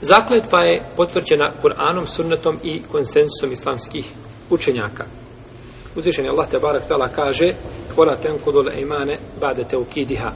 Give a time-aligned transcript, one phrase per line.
[0.00, 4.10] Zakletva je potvrđena Kur'anom, sunnetom i konsensusom islamskih
[4.50, 5.04] učenjaka.
[5.96, 7.54] Uzvišen je Allah te barak tala kaže
[7.94, 10.30] Hvala tenkudul imane bade te ukidiha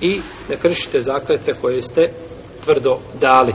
[0.00, 2.02] i ne kršite zakletve koje ste
[2.64, 3.54] tvrdo dali.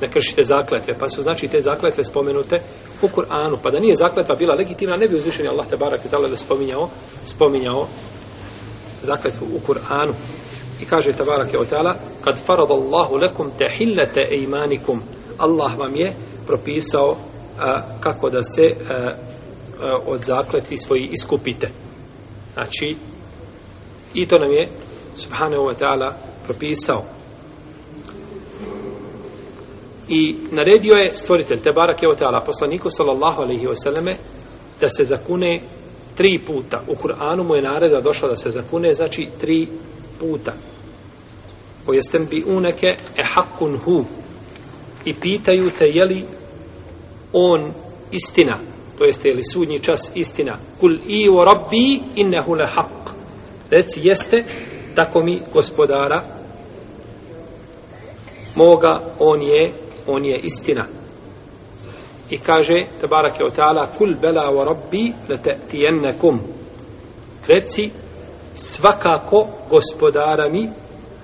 [0.00, 0.98] Ne kršite zakletve.
[0.98, 2.60] Pa su znači te zakletve spomenute
[3.02, 3.58] u Kur'anu.
[3.62, 6.36] Pa da nije zakletva bila legitimna, ne bi uzvišen je Allah te barak tala da
[6.36, 6.88] spominjao,
[7.26, 7.86] spominjao
[9.02, 10.12] zakletvu u Kur'anu.
[10.82, 11.64] I kaže tabarak je o
[12.24, 15.02] kad farad Allahu lekum tehillete eimanikum,
[15.38, 16.14] Allah vam je
[16.46, 17.16] propisao
[17.60, 21.68] a, kako da se a, a, od zakletvi svoji iskupite.
[22.54, 22.96] Znači,
[24.14, 24.68] i to nam je
[25.16, 26.12] subhanahu wa ta'ala
[26.44, 26.98] propisao.
[30.08, 34.14] I naredio je stvoritelj Tebarak je o ta'ala poslaniku sallallahu alaihi wa sallame
[34.80, 35.60] da se zakune
[36.16, 36.82] tri puta.
[36.88, 39.68] U Kur'anu mu je nareda došla da se zakune, znači tri
[40.20, 40.52] puta.
[41.90, 44.04] O jestem bi uneke e hakun hu.
[45.04, 46.24] I pitaju te je li
[47.32, 47.72] on
[48.12, 48.60] istina.
[48.98, 50.58] To jeste je li sudnji čas istina.
[50.80, 53.10] Kul i o rabbi innehu le hak.
[53.70, 54.44] Reci jeste,
[54.94, 56.22] tako mi gospodara
[58.54, 59.72] moga, on je,
[60.06, 60.86] on je istina.
[62.30, 66.40] I kaže, tabarak je o ta'ala, kul bela o rabbi le te tijennekum.
[67.46, 67.90] Reci,
[68.54, 70.68] svakako gospodara mi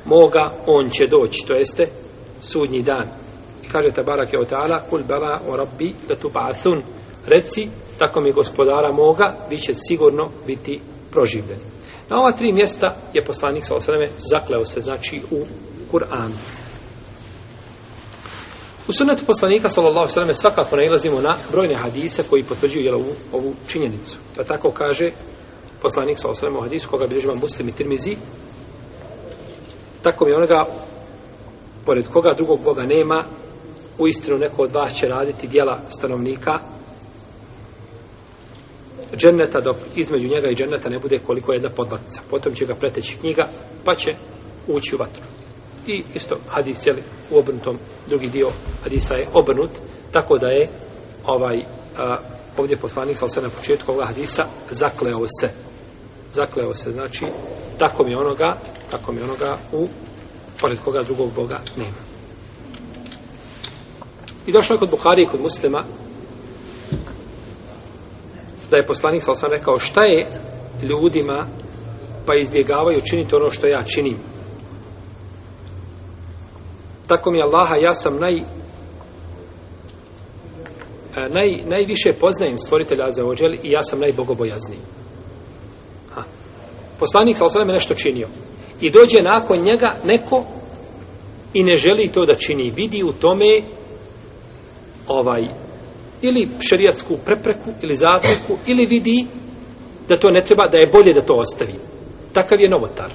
[0.07, 1.85] moga on će doći, to jeste
[2.41, 3.09] sudnji dan.
[3.65, 6.83] I kaže tabarak je ta'ala, kul bala o rabbi le ba'athun.
[7.27, 11.63] Reci, tako mi gospodara moga, vi će sigurno biti proživljeni.
[12.11, 15.45] Na ova tri mjesta je poslanik sa osreme zakleo se, znači u
[15.93, 16.37] Kur'anu.
[18.89, 23.13] U sunnetu poslanika sallallahu alejhi ve svakako nailazimo na brojne hadise koji potvrđuju jel, ovu,
[23.33, 24.19] ovu činjenicu.
[24.37, 25.07] Pa tako kaže
[25.83, 28.17] poslanik sallallahu alejhi ve u hadisu koga bilježi Muslim i Tirmizi
[30.07, 30.63] tako mi onoga
[31.87, 33.25] pored koga drugog Boga nema
[33.99, 36.53] u istinu neko od vas će raditi dijela stanovnika
[39.17, 42.21] dženneta dok između njega i dženneta ne bude koliko jedna podlaktica.
[42.31, 43.49] Potom će ga preteći knjiga
[43.85, 44.11] pa će
[44.67, 45.25] ući u vatru.
[45.87, 48.49] I isto hadis cijeli u obrnutom drugi dio
[48.83, 49.71] hadisa je obrnut
[50.13, 50.69] tako da je
[51.25, 51.61] ovaj
[51.99, 52.17] a,
[52.59, 55.49] ovdje poslanik sal se na početku ovoga hadisa zakleo se
[56.33, 57.27] zakleo se znači
[57.79, 58.57] tako mi onoga
[58.91, 59.89] tako mi onoga u
[60.61, 62.07] pored koga drugog Boga nema.
[64.47, 65.85] I došlo je kod Buhari i kod muslima
[68.71, 70.27] da je poslanik sa sam rekao šta je
[70.83, 71.47] ljudima
[72.27, 74.19] pa izbjegavaju činiti ono što ja činim.
[77.07, 78.43] Tako mi Allaha, ja sam naj, e,
[81.29, 84.81] naj najviše poznajem stvoritelja za ođel i ja sam najbogobojazniji.
[86.15, 86.23] Ha.
[86.99, 88.29] Poslanik sa je nešto činio.
[88.81, 90.45] I dođe nakon njega neko
[91.55, 92.73] i ne želi to da čini.
[92.77, 93.61] Vidi u tome
[95.09, 95.43] ovaj
[96.23, 99.27] ili šerijatsku prepreku ili zapreku ili vidi
[100.09, 101.75] da to ne treba, da je bolje da to ostavi.
[102.33, 103.13] Takav je novotar.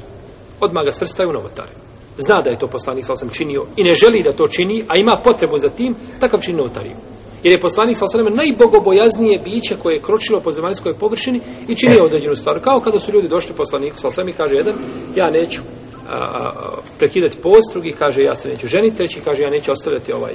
[0.59, 1.71] Odmah ga svrstaju u novotare.
[2.17, 5.21] Zna da je to poslanik sam činio i ne želi da to čini, a ima
[5.23, 6.95] potrebu za tim, takav čini novotariju.
[7.43, 12.05] Jer je poslanik sa osreme najbogobojaznije biće koje je kročilo po zemaljskoj površini i činio
[12.05, 12.59] određenu stvar.
[12.63, 14.75] Kao kada su ljudi došli poslaniku sa osreme i kaže jedan,
[15.15, 15.61] ja neću
[16.09, 16.51] a, a,
[16.97, 20.33] prekidati post, drugi kaže ja se neću ženiti, treći kaže ja neću ostavljati ovaj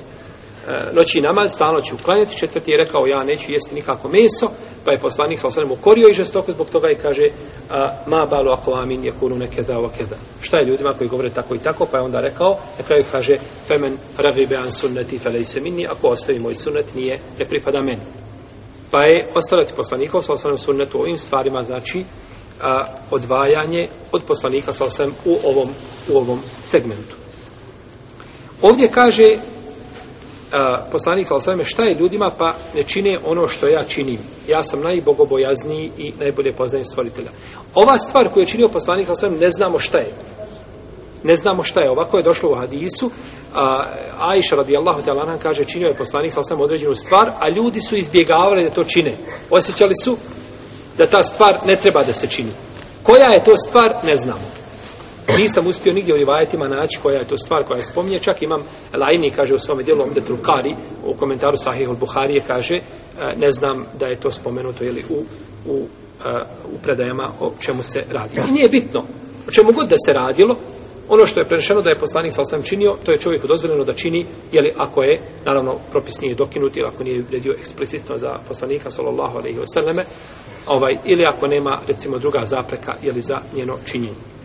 [0.66, 4.50] E, noći namaz, stalno ću uklanjati, četvrti je rekao ja neću jesti nikako meso,
[4.84, 7.22] pa je poslanik sa osanem ukorio i žestoko zbog toga i kaže
[7.70, 10.16] a, ma balu ako amin je kunu nekeda ovo keda.
[10.40, 13.36] Šta je ljudima koji govore tako i tako, pa je onda rekao, na kraju kaže
[13.68, 18.02] femen ragibe an sunneti felej se minni, ako ostavi moj sunnet nije, ne pripada meni.
[18.90, 22.04] Pa je ostavljati poslanikov sa osanem sunnetu ovim stvarima, znači
[22.60, 25.68] a, odvajanje od poslanika sa osanem u ovom,
[26.12, 27.16] u ovom segmentu.
[28.62, 29.34] Ovdje kaže
[30.52, 34.18] a, poslanik sa šta je ljudima pa ne čine ono što ja činim.
[34.48, 37.30] Ja sam najbogobojazniji i najbolje poznajem stvoritelja.
[37.74, 40.12] Ova stvar koju je činio poslanik sa ne znamo šta je.
[41.24, 41.90] Ne znamo šta je.
[41.90, 43.10] Ovako je došlo u hadisu.
[43.54, 43.86] A,
[44.18, 48.74] Aisha radijallahu ta'ala kaže činio je poslanik sa određenu stvar, a ljudi su izbjegavali da
[48.74, 49.16] to čine.
[49.50, 50.16] Osjećali su
[50.98, 52.50] da ta stvar ne treba da se čini.
[53.02, 54.65] Koja je to stvar, ne znamo.
[55.38, 58.18] Nisam uspio nigdje u rivajetima naći koja je to stvar koja je spominje.
[58.18, 58.62] Čak imam,
[59.00, 60.74] Lajni kaže u svome dijelu Omde Trukari,
[61.04, 62.82] u komentaru Sahih al-Buharije kaže, e,
[63.36, 65.24] ne znam da je to spomenuto ili u,
[65.72, 65.86] u,
[66.26, 66.32] e,
[66.74, 68.40] u predajama o čemu se radi.
[68.48, 69.00] I nije bitno
[69.48, 70.56] o čemu god da se radilo,
[71.08, 73.92] ono što je prenešeno da je poslanik sa osam činio, to je čovjeku dozvoljeno da
[73.92, 78.90] čini, jeli ako je, naravno, propis nije dokinut, ili ako nije vredio eksplicitno za poslanika,
[78.90, 80.04] sallallahu alaihi wasallame,
[80.66, 84.35] ovaj, ili ako nema, recimo, druga zapreka, jeli za njeno činjenje.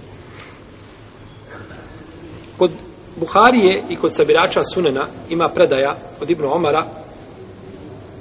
[2.62, 2.72] Kod
[3.16, 5.92] Buharije i kod sabirača sunena ima predaja
[6.22, 6.81] od Ibnu Omara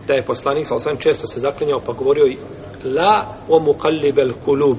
[0.06, 2.36] da je poslanik, sa često se zaklinjao pa govorio i
[2.84, 4.78] la o mukallibel kulub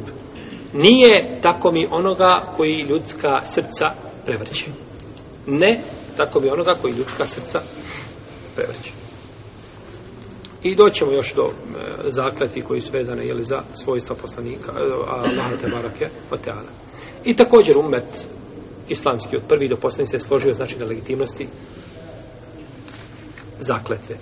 [0.74, 3.86] nije tako mi onoga koji ljudska srca
[4.26, 4.66] prevrće.
[5.48, 5.82] Ne
[6.18, 7.62] tako mi onoga koji ljudska srca
[8.56, 8.92] prevrće.
[10.64, 11.52] I doćemo još do e,
[12.04, 16.72] zakletvi koji su vezane jeli, za svojstva poslanika, e, Allaha te barake, o teala.
[17.24, 18.28] I također umet
[18.92, 21.48] islamski od prvi do posljednji se složio znači na legitimnosti
[23.60, 24.16] zakletve.